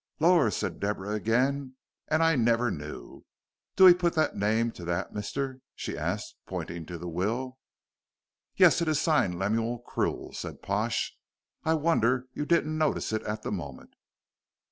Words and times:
"Lor,'" 0.19 0.49
said 0.49 0.79
Deborah 0.79 1.13
again, 1.13 1.75
"and 2.07 2.23
I 2.23 2.35
never 2.35 2.71
knew. 2.71 3.23
Do 3.75 3.85
he 3.85 3.93
put 3.93 4.15
that 4.15 4.35
name 4.35 4.71
to 4.71 4.85
that, 4.85 5.13
mister?" 5.13 5.61
she 5.75 5.95
asked, 5.95 6.37
pointing 6.47 6.87
to 6.87 6.97
the 6.97 7.07
will. 7.07 7.59
"Yes! 8.55 8.81
It 8.81 8.87
is 8.87 8.99
signed 8.99 9.37
Lemuel 9.37 9.79
Krill," 9.87 10.33
said 10.33 10.63
Pash. 10.63 11.15
"I 11.63 11.75
wonder 11.75 12.25
you 12.33 12.47
didn't 12.47 12.79
notice 12.79 13.13
it 13.13 13.21
at 13.25 13.43
the 13.43 13.51
moment." 13.51 13.91